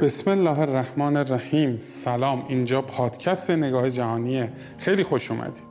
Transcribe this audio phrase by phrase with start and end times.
[0.00, 1.78] بسم الله الرحمن الرحیم.
[1.80, 2.44] سلام.
[2.48, 4.52] اینجا پادکست نگاه جهانیه.
[4.78, 5.62] خیلی خوش اومدید.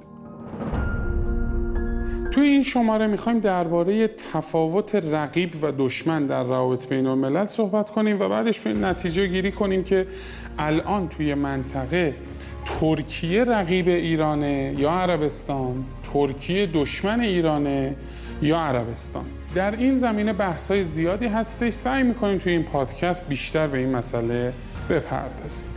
[2.32, 8.22] توی این شماره می‌خوایم درباره تفاوت رقیب و دشمن در روابط بین الملل صحبت کنیم
[8.22, 10.08] و بعدش به نتیجه گیری کنیم که
[10.58, 12.16] الان توی منطقه
[12.66, 17.96] ترکیه رقیب ایرانه یا عربستان ترکیه دشمن ایرانه
[18.42, 19.26] یا عربستان.
[19.56, 21.74] در این زمینه بحث‌های زیادی هستش.
[21.74, 24.54] سعی می‌کنیم توی این پادکست بیشتر به این مسئله
[24.90, 25.68] بپردازیم.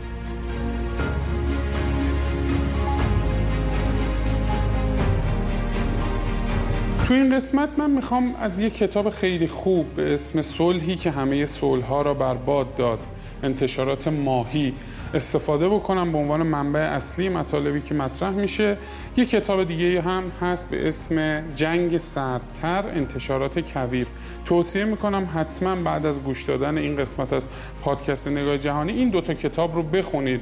[7.07, 11.45] تو این قسمت من می‌خوام از یک کتاب خیلی خوب به اسم صلحی که همه
[11.45, 12.99] صلحها را برباد داد
[13.43, 14.73] انتشارات ماهی
[15.13, 18.77] استفاده بکنم به عنوان منبع اصلی مطالبی که مطرح میشه.
[19.17, 24.07] یه کتاب دیگه هم هست به اسم جنگ سردتر انتشارات کویر.
[24.45, 27.47] توصیه می‌کنم حتما بعد از گوش دادن این قسمت از
[27.81, 30.41] پادکست نگاه جهانی این دوتا کتاب رو بخونید.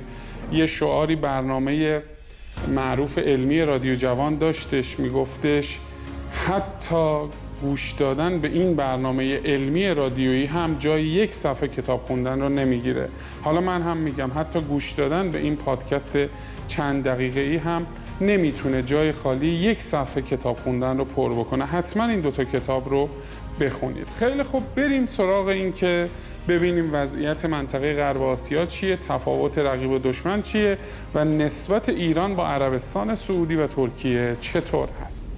[0.51, 2.01] یه شعاری برنامه
[2.75, 5.79] معروف علمی رادیو جوان داشتش میگفتش
[6.47, 7.19] حتی
[7.61, 13.09] گوش دادن به این برنامه علمی رادیویی هم جای یک صفحه کتاب خوندن رو نمی‌گیره.
[13.43, 16.17] حالا من هم میگم حتی گوش دادن به این پادکست
[16.67, 17.85] چند دقیقه ای هم
[18.21, 21.65] نمی‌تونه جای خالی یک صفحه کتاب خوندن رو پر بکنه.
[21.65, 23.09] حتما این دوتا کتاب رو
[23.59, 24.07] بخونید.
[24.19, 26.09] خیلی خوب بریم سراغ این که
[26.47, 30.77] ببینیم وضعیت منطقه غرب آسیا چیه تفاوت رقیب و دشمن چیه
[31.15, 35.34] و نسبت ایران با عربستان سعودی و ترکیه چطور هست.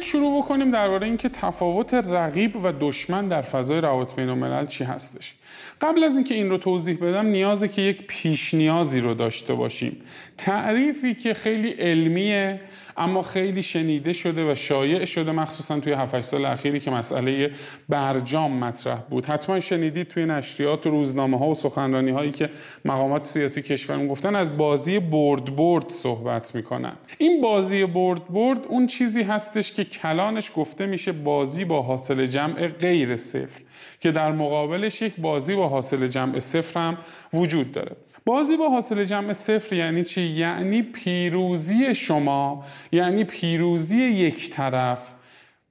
[0.00, 4.84] بیاید شروع بکنیم درباره اینکه تفاوت رقیب و دشمن در فضای روابط بین الملل چی
[4.84, 5.34] هستش.
[5.80, 10.02] قبل از اینکه این رو توضیح بدم نیازه که یک پیش نیازی رو داشته باشیم.
[10.38, 12.60] تعریفی که خیلی علمیه
[13.00, 17.50] اما خیلی شنیده شده و شایع شده مخصوصا توی 7 سال اخیری که مسئله
[17.88, 19.26] برجام مطرح بود.
[19.26, 22.50] حتما شنیدید توی نشریات و روزنامه ها و سخنرانی هایی که
[22.84, 26.92] مقامات سیاسی کشورمون گفتن از بازی برد برد صحبت می‌کنن.
[27.18, 32.68] این بازی برد برد اون چیزی هستش که کلانش گفته میشه بازی با حاصل جمع
[32.68, 33.60] غیر صفر
[34.00, 36.98] که در مقابلش یک بازی با حاصل جمع صفر هم
[37.32, 37.96] وجود داره.
[38.26, 45.12] بازی با حاصل جمع صفر یعنی چی؟ یعنی پیروزی شما یعنی پیروزی یک طرف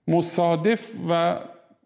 [0.07, 1.39] مصادف و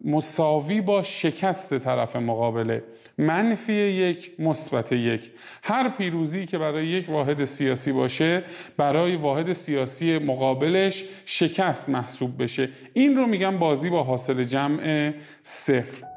[0.04, 2.84] مساوی با شکست طرف مقابله
[3.18, 5.30] منفی یک مثبت یک.
[5.62, 8.42] هر پیروزی که برای یک واحد سیاسی باشه
[8.76, 12.68] برای واحد سیاسی مقابلش شکست محسوب بشه.
[12.92, 16.13] این رو میگم بازی با حاصل جمع صفر.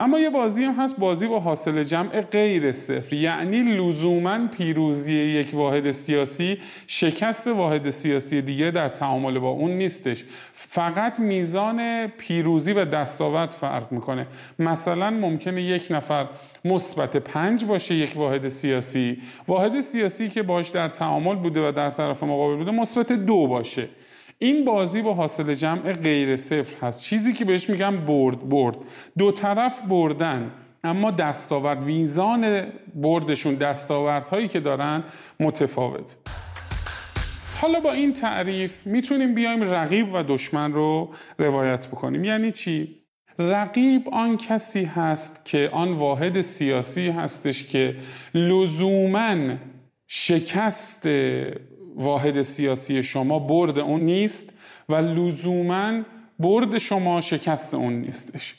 [0.00, 3.12] اما یه بازی هم هست بازی با حاصل جمع غیر صفر.
[3.12, 10.24] یعنی لزوما پیروزی یک واحد سیاسی شکست واحد سیاسی دیگه در تعامل با اون نیستش.
[10.52, 14.26] فقط میزان پیروزی و دستاورد فرق می‌کنه.
[14.58, 16.26] مثلا ممکنه یک نفر
[16.64, 19.22] مثبت پنج باشه یک واحد سیاسی.
[19.48, 23.88] واحد سیاسی که باش در تعامل بوده و در طرف مقابل بوده مثبت دو باشه.
[24.38, 27.02] این بازی با حاصل جمع غیر صفر هست.
[27.02, 28.76] چیزی که بهش میگم برد برد.
[29.18, 30.50] دو طرف بردن
[30.84, 35.04] اما دستاورد ویزان بردشون دستاوردهایی که دارن
[35.40, 36.14] متفاوت.
[37.60, 42.24] حالا با این تعریف می‌تونیم بیایم رقیب و دشمن رو روایت بکنیم.
[42.24, 43.04] یعنی چی؟
[43.38, 47.96] رقیب آن کسی هست که آن واحد سیاسی هستش که
[48.34, 49.54] لزوما
[50.06, 51.06] شکست
[51.94, 56.02] واحد سیاسی شما برد اون نیست و لزوما
[56.38, 58.54] برد شما شکست اون نیستش.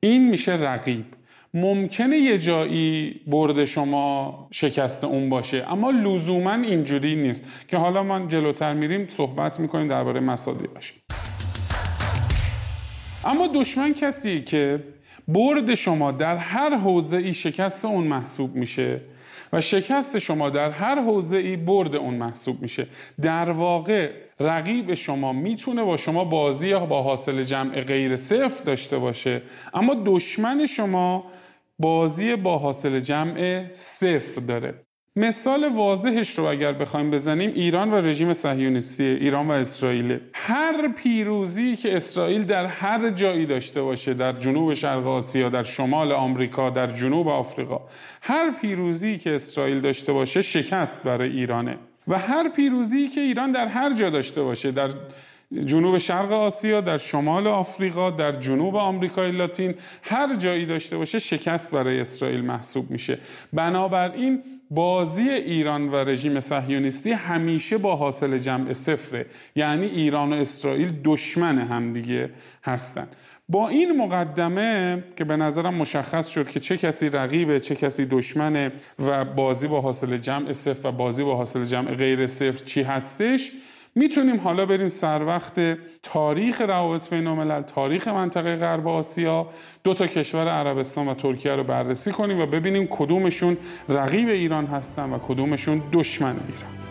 [0.00, 1.04] این میشه رقیب.
[1.54, 7.44] ممکنه یه جایی برد شما شکست اون باشه اما لزوما اینجوری نیست.
[7.68, 10.20] که حالا ما جلوتر میریم صحبت می‌کنیم درباره
[10.74, 10.94] باشه
[13.24, 14.84] اما دشمن کسی که
[15.28, 19.00] برد شما در هر حوزه ای شکست اون محسوب میشه
[19.52, 22.86] و شکست شما در هر حوزه ای برد اون محسوب میشه.
[23.22, 28.98] در واقع رقیب شما می‌تونه با شما بازی یا با حاصل جمع غیر صفر داشته
[28.98, 29.42] باشه
[29.74, 31.24] اما دشمن شما
[31.78, 34.74] بازی با حاصل جمع صفر داره.
[35.20, 41.76] مثال واضحش رو اگر بخوایم بزنیم ایران و رژیم صهیونیستی ایران و اسرائیل هر پیروزی
[41.76, 46.86] که اسرائیل در هر جایی داشته باشه در جنوب شرق آسیا در شمال آمریکا در
[46.86, 47.80] جنوب آفریقا
[48.22, 51.78] هر پیروزی که اسرائیل داشته باشه شکست برای ایرانه.
[52.08, 54.90] و هر پیروزی که ایران در هر جا داشته باشه در
[55.64, 61.70] جنوب شرق آسیا در شمال آفریقا در جنوب آمریکای لاتین هر جایی داشته باشه شکست
[61.70, 63.18] برای اسرائیل محسوب میشه.
[63.52, 69.26] بنابراین بازی ایران و رژیم صهیونیستی همیشه با حاصل جمع صفره.
[69.56, 72.30] یعنی ایران و اسرائیل دشمن همدیگه
[72.64, 73.08] هستن.
[73.48, 78.72] با این مقدمه که به نظرم مشخص شد که چه کسی رقیبه چه کسی دشمنه
[78.98, 83.52] و بازی با حاصل جمع صفر و بازی با حاصل جمع غیر صفر چی هستش
[83.94, 85.60] می‌تونیم حالا بریم سر وقت
[86.02, 89.46] تاریخ روابط بین الملل تاریخ منطقه غرب آسیا
[89.84, 93.56] دو تا کشور عربستان و ترکیه رو بررسی کنیم و ببینیم کدومشون
[93.88, 96.89] رقیب ایران هستن و کدومشون دشمن ایران.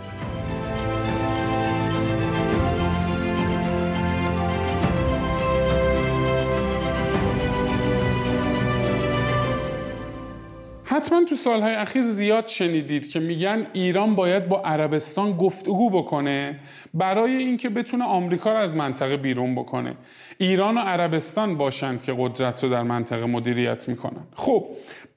[11.10, 16.60] حتما تو سالهای اخیر زیاد شنیدید که میگن ایران باید با عربستان گفتگو بکنه
[16.94, 19.96] برای اینکه بتونه آمریکا رو از منطقه بیرون بکنه.
[20.38, 24.24] ایران و عربستان باشند که قدرت رو در منطقه مدیریت می‌کنن.
[24.36, 24.66] خب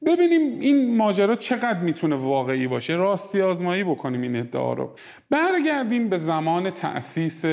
[0.07, 2.93] ببینیم این ماجرا چقدر می‌تونه واقعی باشه.
[2.93, 4.91] راستی آزمایی بکنیم این ادعا رو.
[5.31, 7.45] برگردیم به زمان تأسیس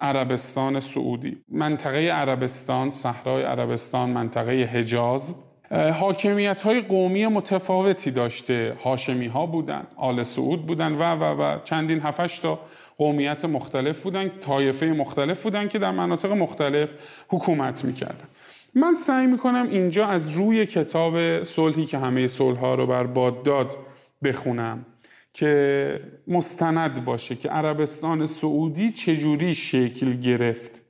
[0.00, 1.36] عربستان سعودی.
[1.48, 5.47] منطقه عربستان صحرای عربستان منطقه حجاز.
[5.70, 8.76] حاکمیت های قومی متفاوتی داشته.
[8.84, 12.58] هاشمی ها بودن آل سعود بودن و و و چندین هفش تا
[12.98, 16.92] قومیت مختلف بودن طایفه مختلف بودن که در مناطق مختلف
[17.28, 18.28] حکومت می‌کردن.
[18.74, 23.42] من سعی می‌کنم اینجا از روی کتاب صلحی که همه صلح ها رو بر باد
[23.42, 23.76] داد
[24.24, 24.86] بخونم
[25.32, 30.80] که مستند باشه که عربستان سعودی چجوری شکل گرفت.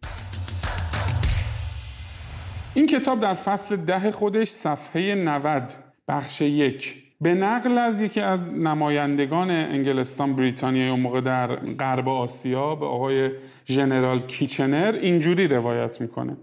[2.78, 5.72] این کتاب در فصل ده خودش صفحه 90
[6.08, 7.02] بخش یک.
[7.20, 13.30] به نقل از یکی از نمایندگان انگلستان بریتانیا اون موقع در غرب آسیا به آقای
[13.68, 16.36] ژنرال کیچنر اینجوری روایت می‌کنه.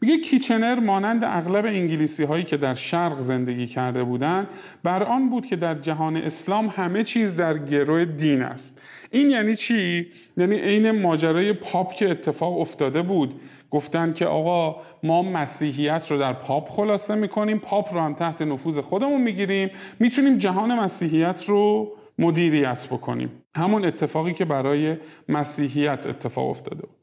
[0.00, 4.48] میگه کیچنر مانند اغلب انگلیسی هایی که در شرق زندگی کرده بودند
[4.82, 8.82] بر آن بود که در جهان اسلام همه چیز در گروه دین است.
[9.10, 10.06] این یعنی چی؟
[10.36, 13.40] یعنی عین ماجرای پاپ که اتفاق افتاده بود.
[13.70, 18.78] گفتن که آقا ما مسیحیت رو در پاپ خلاصه می‌کنیم پاپ رو هم تحت نفوذ
[18.78, 19.70] خودمون می‌گیریم
[20.00, 23.30] می‌تونیم جهان مسیحیت رو مدیریت بکنیم.
[23.56, 24.96] همون اتفاقی که برای
[25.28, 26.97] مسیحیت اتفاق افتاده بود.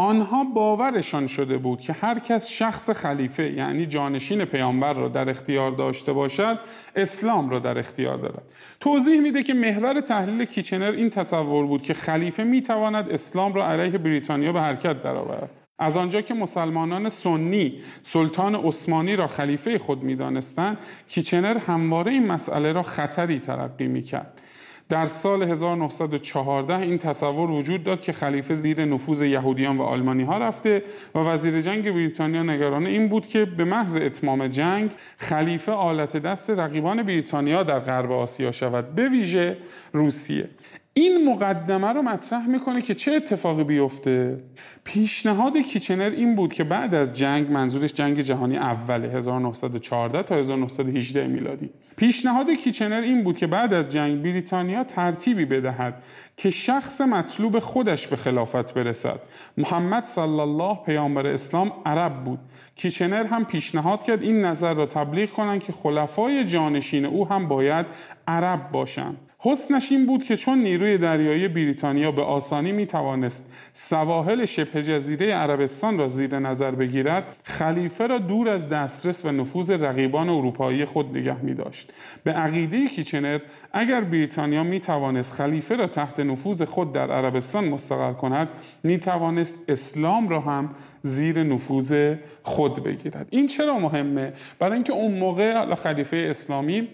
[0.00, 5.70] آنها باورشان شده بود که هر کس شخص خلیفه یعنی جانشین پیامبر را در اختیار
[5.70, 6.58] داشته باشد
[6.96, 8.42] اسلام را در اختیار دارد.
[8.80, 13.98] توضیح میده که محور تحلیل کیچنر این تصور بود که خلیفه می‌تواند اسلام را علیه
[13.98, 15.50] بریتانیا به حرکت درآورد.
[15.78, 20.78] از آنجا که مسلمانان سنی سلطان عثمانی را خلیفه خود می‌دانستند
[21.08, 24.40] کیچنر همواره این مسئله را خطری ترقی می‌کرد.
[24.88, 30.38] در سال 1914 این تصور وجود داد که خلیفه زیر نفوذ یهودیان و آلمانی ها
[30.38, 30.82] رفته
[31.14, 36.50] و وزیر جنگ بریتانیا نگران این بود که به محض اتمام جنگ خلیفه آلت دست
[36.50, 39.56] رقیبان بریتانیا در غرب آسیا شود به ویژه
[39.92, 40.48] روسیه.
[40.94, 44.38] این مقدمه رو مطرح می‌کنه که چه اتفاقی بیفته؟
[44.84, 51.26] پیشنهاد کیچنر این بود که بعد از جنگ منظورش جنگ جهانی اول 1914 تا 1918
[51.26, 56.02] میلادی پیشنهاد کیچنر این بود که بعد از جنگ بریتانیا ترتیبی بدهد
[56.36, 59.20] که شخص مطلوب خودش به خلافت برسد.
[59.56, 62.38] محمد صلی الله پیامبر اسلام عرب بود.
[62.76, 67.86] کیچنر هم پیشنهاد کرد این نظر را تبلیغ کنند که خلفای جانشین او هم باید
[68.26, 69.16] عرب باشند.
[69.40, 75.34] حسنش این بود که چون نیروی دریایی بریتانیا به آسانی می توانست سواحل شبه جزیره
[75.34, 81.16] عربستان را زیر نظر بگیرد خلیفه را دور از دسترس و نفوذ رقیبان اروپایی خود
[81.16, 81.87] نگه می داشت.
[82.24, 83.38] به عقیده کیچنر
[83.72, 88.48] اگر بریتانیا می توانست خلیفه را تحت نفوذ خود در عربستان مستقر کند
[88.82, 90.70] می توانست اسلام را هم
[91.02, 93.26] زیر نفوذ خود بگیرد.
[93.30, 96.88] این چرا مهمه؟ برای اینکه اون موقع خلیفه اسلامی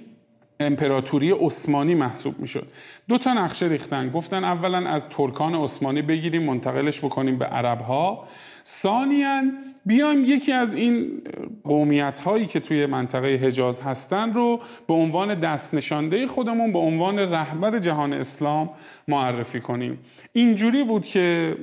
[0.61, 2.67] امپراتوری عثمانی محسوب می‌شد.
[3.09, 4.11] دو تا نقشه ریختن.
[4.11, 8.29] گفتن اولا از ترکان عثمانی بگیریم منتقلش بکنیم به عرب ها
[8.67, 9.43] ثانیا
[9.87, 11.23] بیایم یکی از این
[11.65, 17.19] قومیت هایی که توی منطقه حجاز هستن رو به عنوان دست نشانده خودمون به عنوان
[17.19, 18.71] رهبر جهان اسلام
[19.09, 19.99] معرفی کنیم.
[20.33, 21.57] اینجوری بود که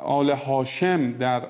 [0.00, 1.42] آل هاشم در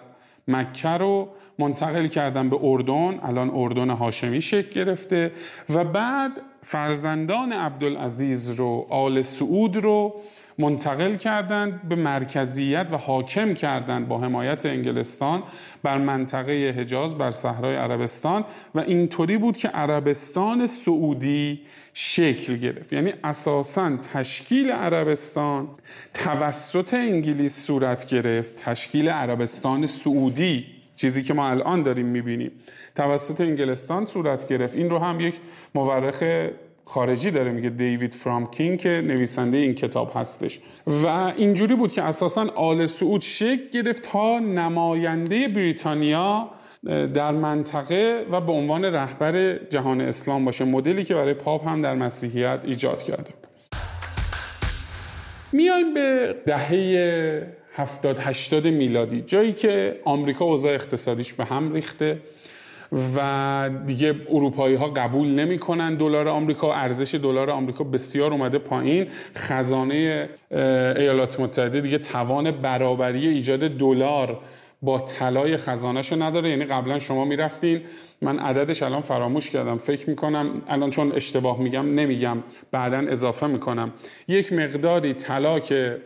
[0.48, 3.20] مکه رو منتقل کردن به اردن.
[3.22, 5.32] الان اردن هاشمی شکل گرفته
[5.70, 10.14] و بعد فرزندان عبدالعزیز رو آل سعود رو
[10.58, 15.42] منتقل کردند به مرکزیت و حاکم کردند با حمایت انگلستان
[15.82, 18.44] بر منطقه حجاز بر صحرای عربستان
[18.74, 21.60] و اینطوری بود که عربستان سعودی
[21.94, 22.92] شکل گرفت.
[22.92, 25.68] یعنی اساسا تشکیل عربستان
[26.14, 28.56] توسط انگلیس صورت گرفت.
[28.56, 32.50] تشکیل عربستان سعودی چیزی که ما الان داریم می‌بینیم.
[32.94, 34.76] توسط انگلستان صورت گرفت.
[34.76, 35.34] این رو هم یک
[35.74, 36.48] مورخ
[36.88, 40.60] خارجی داره میگه دیوید فرامکین که نویسنده این کتاب هستش.
[40.86, 46.50] و اینجوری بود که اساسا آل سعود شکل گرفت تا نماینده بریتانیا
[47.14, 50.64] در منطقه و به عنوان رهبر جهان اسلام باشه.
[50.64, 53.30] مدلی که برای پاپ هم در مسیحیت ایجاد کرده
[55.52, 62.18] میایم به دهه 70 80 میلادی جایی که آمریکا اوضاع اقتصادیش به هم ریخته.
[63.16, 69.06] و دیگه اروپایی ها قبول نمی‌کنن دلار آمریکا ارزش دلار آمریکا بسیار اومده پایین.
[69.36, 70.28] خزانه
[70.96, 74.40] ایالات متحده دیگه توان برابری ایجاد دلار
[74.86, 76.50] با طلای خزانهشو نداره.
[76.50, 77.80] یعنی قبلا شما می‌رفتین
[78.22, 79.78] من عددش الان فراموش کردم.
[79.78, 82.36] فکر می‌کنم الان چون اشتباه میگم نمیگم
[82.70, 83.92] بعدا اضافه می‌کنم.
[84.28, 86.02] یک مقداری طلا که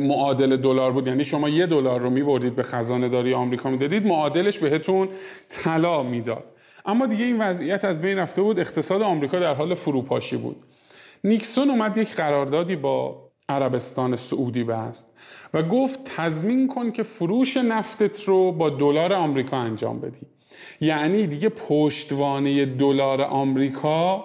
[0.00, 4.58] معادل دلار بود یعنی شما یه دلار رو میبردید به خزانه داری آمریکا می‌دادید معادلش
[4.58, 5.08] بهتون
[5.48, 6.44] طلا می‌داد.
[6.86, 10.56] اما دیگه این وضعیت از بین رفته بود اقتصاد آمریکا در حال فروپاشی بود.
[11.24, 15.09] نیکسون اومد یک قراردادی با عربستان سعودی بست.
[15.54, 20.26] و گفت تضمین کن که فروش نفتت رو با دلار آمریکا انجام بدی.
[20.80, 24.24] یعنی دیگه پشتوانه دلار آمریکا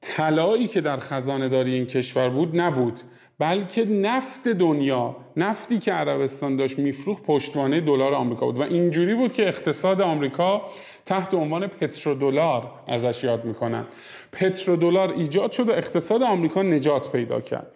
[0.00, 3.00] طلایی که در خزانه داری این کشور بود نبود.
[3.38, 8.58] بلکه نفت دنیا نفتی که عربستان داشت میفروخت پشتوانه دلار آمریکا بود.
[8.58, 10.62] و اینجوری بود که اقتصاد آمریکا
[11.06, 13.84] تحت عنوان پترودلار ازش یاد می‌کنن.
[14.32, 17.72] پترودلار ایجاد شد و اقتصاد آمریکا نجات پیدا کرد.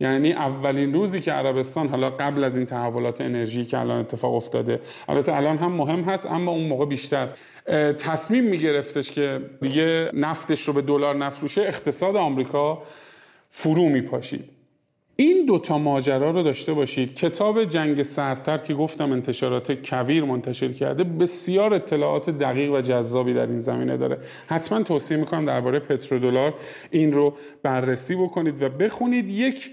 [0.00, 4.80] یعنی اولین روزی که عربستان حالا قبل از این تحولات انرژی که الان اتفاق افتاده
[5.08, 7.28] البته الان هم مهم هست اما اون موقع بیشتر.
[7.98, 12.82] تصمیم میگرفتش که دیگه نفتش رو به دلار نفروشه اقتصاد آمریکا
[13.50, 14.44] فرو میپاشید.
[15.18, 17.14] این دوتا ماجرا رو داشته باشید.
[17.14, 23.46] کتاب جنگ سرتر که گفتم انتشارات کویر منتشر کرده بسیار اطلاعات دقیق و جذابی در
[23.46, 24.18] این زمینه داره.
[24.46, 26.54] حتما توصیه می‌کنم درباره پترودلار
[26.90, 29.28] این رو بررسی بکنید و بخونید.
[29.28, 29.70] یک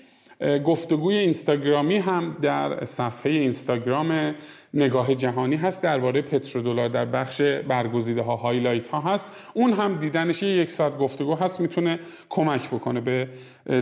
[0.66, 4.36] گفتگوی اینستاگرامی هم در صفحه اینستاگرام
[4.74, 9.28] نگاه جهانی هست درباره پترودلار در بخش برگزیده ها هایلایت ها هست.
[9.54, 12.00] اون هم دیدنش یک ساعت گفتگو هست می‌تونه
[12.30, 13.28] کمک بکنه به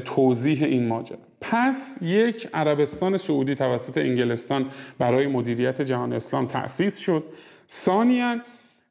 [0.05, 1.17] توضیح این ماجرا.
[1.41, 4.65] پس یک عربستان سعودی توسط انگلستان
[4.99, 7.23] برای مدیریت جهان اسلام تأسیس شد.
[7.69, 8.35] ثانیا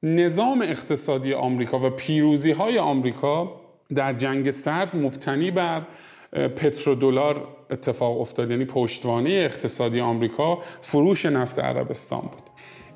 [0.03, 3.61] نظام اقتصادی آمریکا و پیروزی های آمریکا
[3.95, 5.83] در جنگ سرد مبتنی بر
[6.33, 12.43] پترودلار اتفاق افتاد یعنی پشتوانه اقتصادی آمریکا فروش نفت عربستان بود.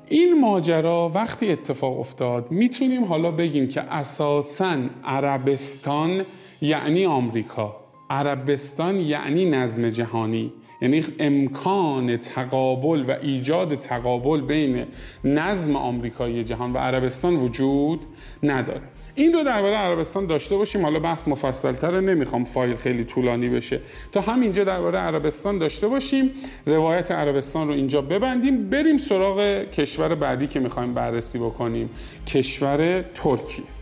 [0.07, 6.25] این ماجرا وقتی اتفاق افتاد می‌تونیم حالا بگیم که اساسا عربستان
[6.61, 7.75] یعنی آمریکا.
[8.09, 14.85] عربستان یعنی نظم جهانی یعنی امکان تقابل و ایجاد تقابل بین
[15.23, 17.99] نظم آمریکایی جهان و عربستان وجود
[18.43, 18.81] نداره.
[19.15, 20.83] این رو درباره عربستان داشته باشیم.
[20.83, 23.79] حالا بحث مفصلتر نمی‌خوام فایل خیلی طولانی بشه.
[24.11, 26.31] تا همینجا درباره عربستان داشته باشیم.
[26.65, 28.69] روایت عربستان رو اینجا ببندیم.
[28.69, 31.89] بریم سراغ کشور بعدی که می‌خوایم بررسی بکنیم.
[32.27, 33.74] کشور ترکیه.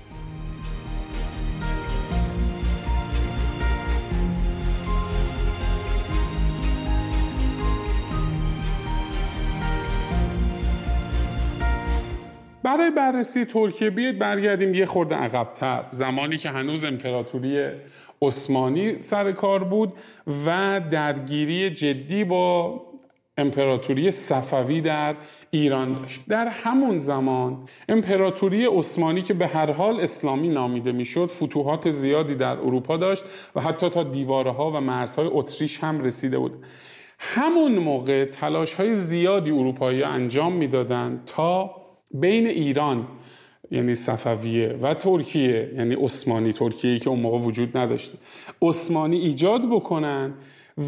[12.64, 15.86] برای بررسی ترکیه بیاید برگردیم یه خورده عقبتر.
[15.92, 17.66] زمانی که هنوز امپراتوری
[18.22, 19.94] عثمانی سر کار بود
[20.46, 22.82] و درگیری جدی با
[23.38, 25.16] امپراتوری صفوی در
[25.52, 26.22] ایران داشت.
[26.30, 27.58] در همون زمان
[27.90, 33.24] امپراتوری عثمانی که به هر حال اسلامی نامیده می‌شد فتوحات زیادی در اروپا داشت
[33.56, 36.66] و حتی تا دیواره ها و مرزهای اتریش هم رسیده بود.
[37.20, 41.83] همون موقع تلاش های زیادی اروپایی انجام می‌دادند تا
[42.14, 43.08] بین ایران
[43.72, 48.18] یعنی صفویه و ترکیه یعنی عثمانی ترکیه که اون موقع وجود نداشته
[48.62, 50.34] عثمانی ایجاد بکنن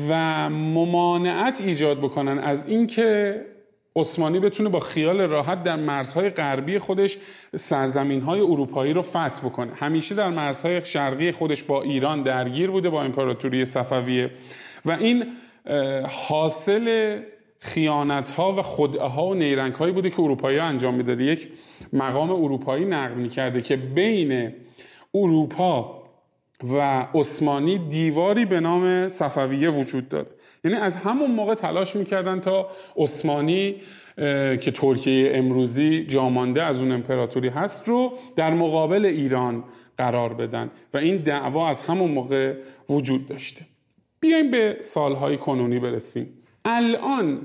[0.10, 3.42] و ممانعت ایجاد بکنن از اینکه
[3.96, 7.18] عثمانی بتونه با خیال راحت در مرزهای غربی خودش
[7.56, 9.74] سرزمین های اروپایی رو فتح بکنه.
[9.74, 14.32] همیشه در مرزهای شرقی خودش با ایران درگیر بوده با امپراتوری صفویه.
[14.86, 15.26] و این
[16.10, 17.18] حاصل
[17.60, 21.24] خیانت ها و خدعه ها و نیرنگ هایی بوده که اروپایی انجام می‌داده.
[21.24, 21.48] یک
[21.94, 24.54] مقام اروپایی نقل می‌کرده که بین
[25.14, 26.04] اروپا
[26.64, 30.28] و عثمانی دیواری به نام صفویه وجود داره.
[30.64, 33.76] یعنی از همون موقع تلاش می‌کردن تا عثمانی
[34.62, 39.64] که ترکیه امروزی جامانده از اون امپراتوری هست رو در مقابل ایران
[39.98, 42.54] قرار بدن و این دعوا از همون موقع
[42.90, 43.62] وجود داشته.
[44.20, 46.30] بیایم به سالهای کنونی برسیم.
[46.66, 47.42] الان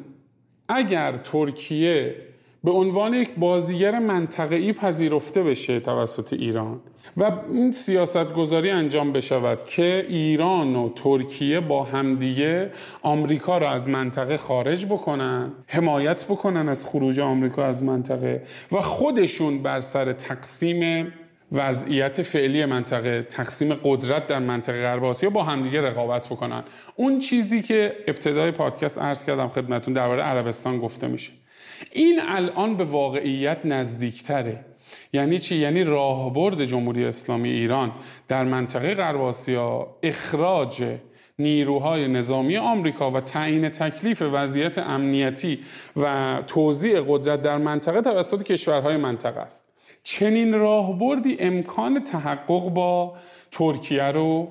[0.68, 2.16] اگر ترکیه
[2.64, 6.80] به عنوان یک بازیگر منطقه‌ای پذیرفته بشه توسط ایران
[7.16, 12.70] و این سیاست گذاری انجام بشود که ایران و ترکیه با همدیگه
[13.02, 19.62] آمریکا را از منطقه خارج بکنن حمایت بکنن از خروج آمریکا از منطقه و خودشون
[19.62, 21.12] بر سر تقسیم
[21.52, 26.64] وضعیت فعلی منطقه تقسیم قدرت در منطقه غرب آسیا با همدیگه رقابت بکنن.
[26.96, 31.32] اون چیزی که ابتدای پادکست عرض کردم خدمتون درباره عربستان گفته میشه.
[31.92, 34.64] این الان به واقعیت نزدیکتره.
[35.12, 37.92] یعنی چی؟ یعنی راهبرد جمهوری اسلامی ایران
[38.28, 40.84] در منطقه غرب آسیا اخراج
[41.38, 45.58] نیروهای نظامی آمریکا و تعیین تکلیف وضعیت امنیتی
[45.96, 49.69] و توزیع قدرت در منطقه توسط کشورهای منطقه است.
[50.02, 53.16] چنین راهبردی امکان تحقق با
[53.52, 54.48] ترکیه رو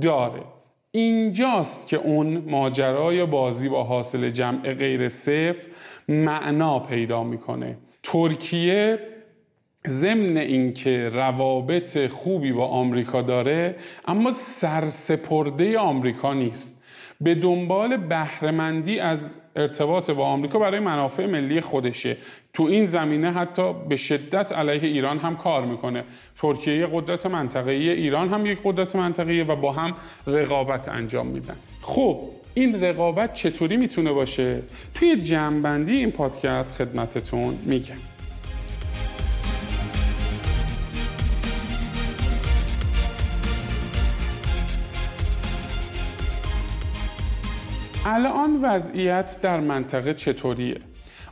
[0.00, 0.42] داره.
[0.90, 5.66] اینجاست که اون ماجرای بازی با حاصل جمع غیر صفر
[6.08, 7.78] معنا پیدا می‌کنه.
[8.02, 8.98] ترکیه
[9.86, 16.81] ضمن اینکه روابط خوبی با آمریکا داره اما سرسپرده آمریکا نیست.
[17.22, 22.16] به دنبال بهرهمندی از ارتباط با آمریکا برای منافع ملی خودشه.
[22.54, 26.04] تو این زمینه حتی به شدت علیه ایران هم کار می‌کنه.
[26.38, 29.94] ترکیه قدرت منطقه‌ای ایران هم یک قدرت منطقه‌ای و با هم
[30.26, 31.56] رقابت انجام میدن.
[31.82, 32.20] خب
[32.54, 34.62] این رقابت چطوری می‌تونه باشه؟
[34.94, 38.11] توی جمعبندی این پادکست خدمتتون میگم.
[48.06, 50.76] الان وضعیت در منطقه چطوریه؟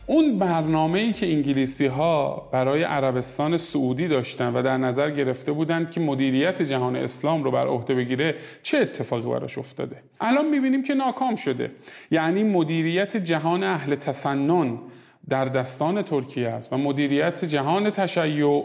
[0.07, 5.91] اون برنامه ای که انگلیسی ها برای عربستان سعودی داشتن و در نظر گرفته بودند
[5.91, 10.95] که مدیریت جهان اسلام رو بر عهده بگیره چه اتفاقی براش افتاده؟ الان می‌بینیم که
[10.95, 11.71] ناکام شده.
[12.11, 14.79] یعنی مدیریت جهان اهل تسنن
[15.29, 18.65] در دستان ترکیه است و مدیریت جهان تشیع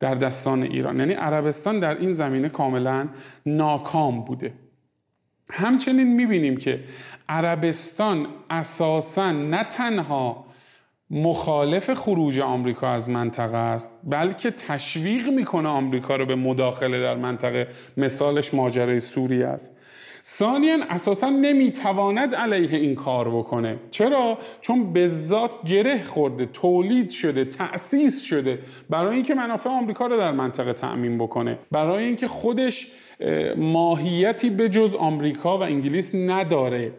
[0.00, 0.98] در دستان ایران.
[0.98, 3.08] یعنی عربستان در این زمینه کاملا
[3.46, 4.52] ناکام بوده.
[5.52, 6.80] همچنین می‌بینیم که
[7.28, 10.48] عربستان اساسا نه تنها
[11.10, 17.68] مخالف خروج آمریکا از منطقه است بلکه تشویق می‌کنه آمریکا رو به مداخله در منطقه.
[17.96, 19.76] مثالش ماجرای سوریه است.
[20.24, 23.78] ثانیا اساسا نمی‌تواند علیه این کار بکنه.
[23.90, 28.58] چرا؟ چون به ذات گره خورده تولید شده تأسیس شده
[28.90, 31.58] برای اینکه منافع آمریکا رو در منطقه تأمین بکنه.
[31.72, 32.92] برای اینکه خودش
[33.56, 36.92] ماهیتی به جز آمریکا و انگلیس نداره.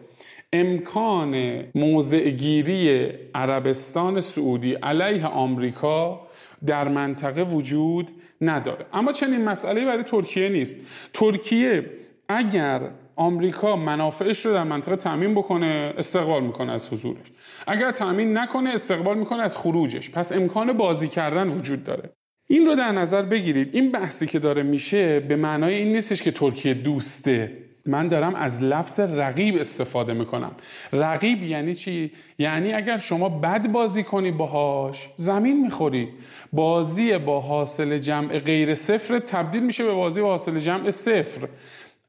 [0.52, 6.20] امکان موضعگیری عربستان سعودی علیه آمریکا
[6.66, 8.86] در منطقه وجود نداره.
[8.92, 10.76] اما چنین مسئله برای ترکیه نیست.
[11.14, 11.90] ترکیه
[12.28, 12.80] اگر
[13.16, 17.26] آمریکا منافعش رو در منطقه تامین بکنه استقبال می‌کنه از حضورش.
[17.66, 20.10] اگر تامین نکنه استقبال می‌کنه از خروجش.
[20.10, 22.12] پس امکان بازی کردن وجود داره.
[22.50, 23.68] این رو در نظر بگیرید.
[23.72, 27.52] این بحثی که داره میشه به معنای این نیستش که ترکیه دوسته.
[27.86, 30.52] من دارم از لفظ رقیب استفاده می‌کنم.
[30.92, 36.08] رقیب یعنی چی؟ یعنی اگر شما بد بازی کنی باهاش زمین می‌خوری.
[36.52, 41.48] بازی با حاصل جمع غیر صفر تبدیل میشه به بازی با حاصل جمع صفر.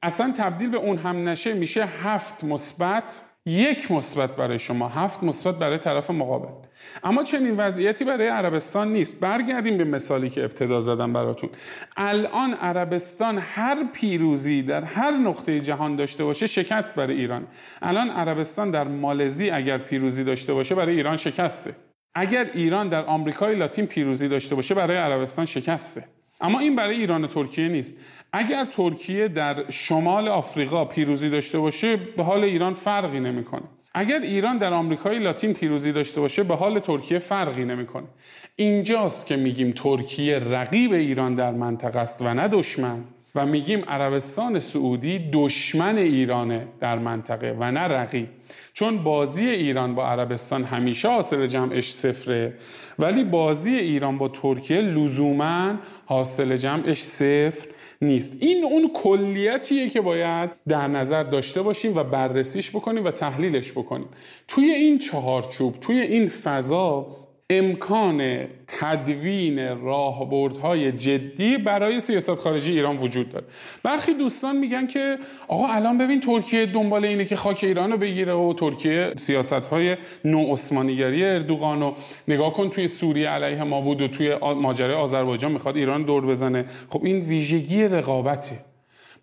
[0.04, 5.60] اصلا تبدیل به اون هم نشه میشه هفت مثبت یک مثبت برای شما هفت مثبت
[5.60, 6.67] برای طرف مقابل.
[7.04, 9.19] اما چنین وضعیتی برای عربستان نیست.
[9.19, 11.49] برگردیم به مثالی که ابتدا زدم براتون.
[11.97, 17.47] الان عربستان هر پیروزی در هر نقطه جهان داشته باشه شکست برای ایران.
[17.82, 21.75] الان عربستان در مالزی اگر پیروزی داشته باشه برای ایران شکسته.
[22.15, 26.20] اگر ایران در آمریکای لاتین پیروزی داشته باشه برای عربستان شکسته.
[26.41, 27.95] اما این برای ایران و ترکیه نیست.
[28.34, 33.63] اگر ترکیه در شمال آفریقا پیروزی داشته باشه به حال ایران فرقی نمی‌کنه.
[33.93, 38.08] اگر ایران در آمریکای لاتین پیروزی داشته باشه به حال ترکیه فرقی نمی‌کنه.
[38.56, 43.04] اینجاست که میگیم ترکیه رقیب ایران در منطقه است و نه دشمن.
[43.36, 48.28] و میگیم عربستان سعودی دشمن ایرانه در منطقه و نه رقیب.
[48.74, 52.54] چون بازی ایران با عربستان همیشه حاصل جمعش صفره
[53.00, 57.67] ولی بازی ایران با ترکیه لزوما حاصل جمعش صفر
[58.02, 58.38] نیست.
[58.39, 64.08] این اون کلیتیه که باید در نظر داشته باشیم و بررسیش بکنیم و تحلیلش بکنیم.
[64.48, 67.08] توی این چهارچوب توی این فضا
[67.53, 73.45] امکان تدوین راهبردهای جدی برای سیاست خارجی ایران وجود داره.
[73.83, 78.33] برخی دوستان میگن که آقا الان ببین ترکیه دنبال اینه که خاک ایران رو بگیره
[78.33, 81.95] و ترکیه سیاست های نو عثمانیگری اردوغان رو
[82.27, 86.65] نگاه کن توی سوریه علیه ما بود و توی ماجرای آذربایجان می‌خواد ایران دور بزنه.
[86.89, 88.59] خب این ویژگی رقابته.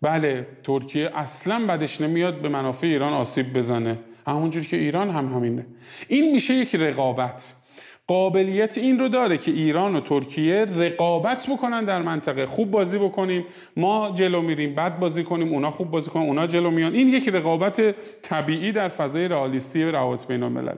[0.03, 3.99] بله ترکیه اصلا بدش نمیاد به منافع ایران آسیب بزنه.
[4.27, 5.67] همونجور که ایران هم همینه.
[6.09, 7.58] این میشه یک رقابت.
[8.09, 12.47] قابلیت این رو داره که ایران و ترکیه رقابت بکنن در منطقه.
[12.47, 13.45] خوب بازی بکنیم
[13.77, 16.95] ما جلو میریم بد بازی کنیم اونا خوب بازی کنیم اونا جلو میان.
[16.95, 20.77] این یک رقابت طبیعی در فضای رئالیستی روابط بین الملل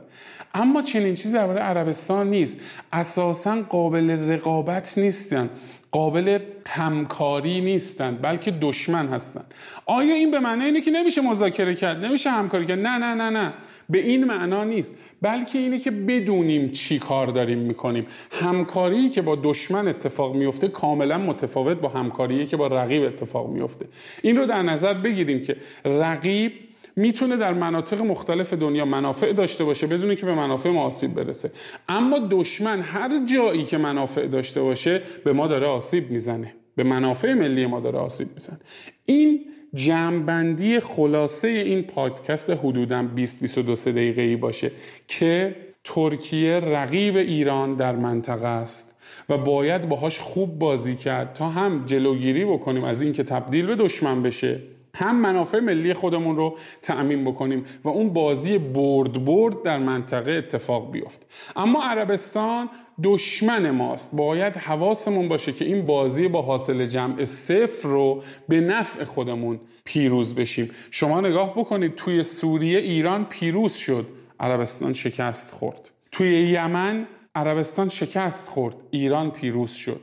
[0.54, 2.60] اما چنین چیزی درباره عربستان نیست.
[2.92, 5.50] اساسا قابل رقابت نیستن.
[5.92, 9.54] قابل همکاری نیستند بلکه دشمن هستند
[9.86, 13.30] آیا این به معنی اینه که نمیشه مذاکره کرد؟ نمیشه همکاری کرد؟ نه نه نه
[13.30, 13.52] نه.
[13.90, 14.94] به این معنا نیست.
[15.22, 18.06] بلکه اینه که بدونیم چی کار داریم می‌کنیم.
[18.30, 23.86] همکاری که با دشمن اتفاق میفته کاملا متفاوت با همکاری که با رقیب اتفاق میفته
[24.22, 26.52] این رو در نظر بگیریم که رقیب
[26.96, 31.50] می‌تونه در مناطق مختلف دنیا منافع داشته باشه بدون که به منافع ما آسیب برسه.
[31.88, 36.54] اما دشمن هر جایی که منافع داشته باشه به ما داره آسیب می‌زنه.
[36.76, 38.60] به منافع ملی ما داره آسیب می‌زنه.
[39.04, 44.70] این جمعبندی خلاصه این پادکست حدودا 20 22 دقیقه ای باشه
[45.08, 48.96] که ترکیه رقیب ایران در منطقه است
[49.28, 54.22] و باید باهاش خوب بازی کرد تا هم جلوگیری بکنیم از اینکه تبدیل به دشمن
[54.22, 54.60] بشه
[54.94, 60.92] هم منافع ملی خودمون رو تأمین بکنیم و اون بازی برد برد در منطقه اتفاق
[60.92, 62.68] بیفت اما عربستان
[63.02, 64.16] دشمن ماست.
[64.16, 70.34] باید حواسمون باشه که این بازی با حاصل جمع صفر رو به نفع خودمون پیروز
[70.34, 70.70] بشیم.
[70.90, 74.06] شما نگاه بکنید توی سوریه ایران پیروز شد.
[74.40, 75.90] عربستان شکست خورد.
[76.12, 78.76] توی یمن عربستان شکست خورد.
[78.90, 80.00] ایران پیروز شد.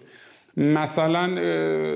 [0.57, 1.27] مثلا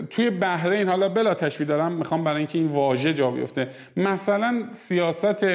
[0.01, 3.67] توی بحرین حالا بلا تشبیه دارم می‌خوام برای اینکه این واژه جا بیفته.
[3.97, 5.45] مثلا سیاست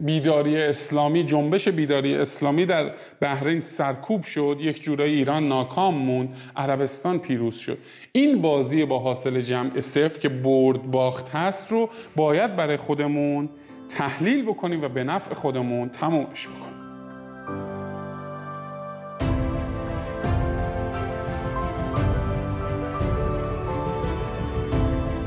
[0.00, 7.18] بیداری اسلامی جنبش بیداری اسلامی در بحرین سرکوب شد یک جورایی ایران ناکام موند عربستان
[7.18, 7.78] پیروز شد.
[8.12, 13.48] این بازی با حاصل جمع صفر که برد باخت هست رو باید برای خودمون
[13.88, 16.67] تحلیل بکنیم و به نفع خودمون تمومش بکنیم.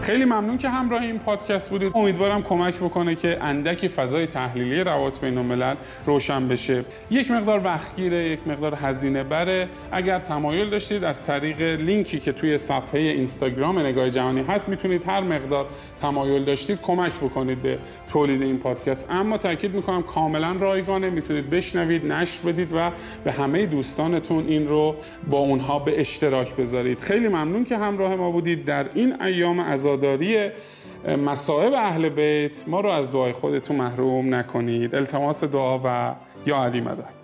[0.01, 1.91] خیلی ممنون که همراه این پادکست بودید.
[1.95, 6.85] امیدوارم کمک بکنه که اندکی فضای تحلیلی روابط بین الملل روشن بشه.
[7.11, 9.67] یک مقدار وقتگیره یک مقدار هزینه بره.
[9.91, 15.21] اگر تمایل داشتید از طریق لینکی که توی صفحه اینستاگرام نگاه جهانی هست می‌تونید هر
[15.21, 15.65] مقدار
[16.01, 17.77] تمایل داشتید کمک بکنید به
[18.11, 19.07] تولید این پادکست.
[19.09, 21.09] اما تاکید می‌کنم کاملا رایگانه.
[21.09, 22.91] می‌تونید بشنوید نشر بدید و
[23.23, 24.95] به همه دوستانتون این رو
[25.29, 26.99] با اونها به اشتراک بذارید.
[26.99, 28.65] خیلی ممنون که همراه ما بودید.
[28.65, 29.59] در این ایام
[29.91, 30.49] عزاداری
[31.08, 34.95] مصائب اهل بیت ما رو از دعای خودتون محروم نکنید.
[34.95, 37.20] التماس دعا و یا علی مدد.